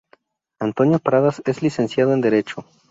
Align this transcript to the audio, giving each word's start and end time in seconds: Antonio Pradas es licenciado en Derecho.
Antonio 0.59 0.97
Pradas 0.97 1.43
es 1.45 1.61
licenciado 1.61 2.11
en 2.13 2.21
Derecho. 2.21 2.65